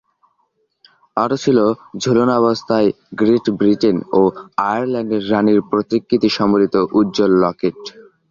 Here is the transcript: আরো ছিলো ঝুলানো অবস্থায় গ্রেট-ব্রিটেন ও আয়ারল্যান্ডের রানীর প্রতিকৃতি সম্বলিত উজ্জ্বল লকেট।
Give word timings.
আরো 1.17 1.35
ছিলো 1.43 1.65
ঝুলানো 2.01 2.33
অবস্থায় 2.41 2.87
গ্রেট-ব্রিটেন 3.19 3.97
ও 4.11 4.21
আয়ারল্যান্ডের 4.63 5.23
রানীর 5.31 5.59
প্রতিকৃতি 5.71 6.29
সম্বলিত 6.37 6.75
উজ্জ্বল 6.99 7.31
লকেট। 7.43 7.79